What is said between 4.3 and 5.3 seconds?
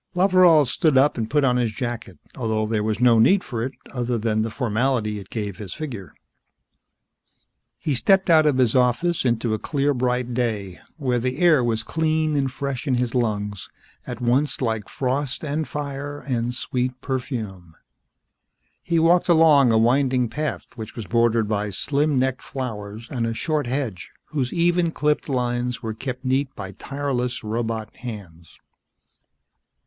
the formality it